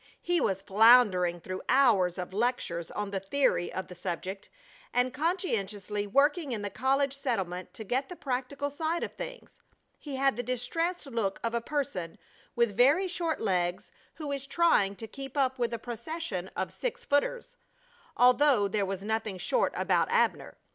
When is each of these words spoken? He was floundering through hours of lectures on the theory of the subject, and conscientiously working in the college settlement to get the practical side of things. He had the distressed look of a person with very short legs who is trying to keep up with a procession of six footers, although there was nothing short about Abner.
He 0.23 0.41
was 0.41 0.63
floundering 0.63 1.39
through 1.41 1.61
hours 1.69 2.17
of 2.17 2.33
lectures 2.33 2.89
on 2.89 3.11
the 3.11 3.19
theory 3.19 3.71
of 3.71 3.85
the 3.87 3.93
subject, 3.93 4.49
and 4.91 5.13
conscientiously 5.13 6.07
working 6.07 6.53
in 6.53 6.63
the 6.63 6.71
college 6.71 7.15
settlement 7.15 7.71
to 7.75 7.83
get 7.83 8.09
the 8.09 8.15
practical 8.15 8.71
side 8.71 9.03
of 9.03 9.11
things. 9.13 9.59
He 9.99 10.15
had 10.15 10.37
the 10.37 10.41
distressed 10.41 11.05
look 11.05 11.39
of 11.43 11.53
a 11.53 11.61
person 11.61 12.17
with 12.55 12.75
very 12.75 13.07
short 13.07 13.39
legs 13.41 13.91
who 14.15 14.31
is 14.31 14.47
trying 14.47 14.95
to 14.95 15.05
keep 15.07 15.37
up 15.37 15.59
with 15.59 15.71
a 15.71 15.77
procession 15.77 16.47
of 16.55 16.73
six 16.73 17.05
footers, 17.05 17.55
although 18.17 18.67
there 18.67 18.87
was 18.87 19.03
nothing 19.03 19.37
short 19.37 19.71
about 19.75 20.09
Abner. 20.09 20.57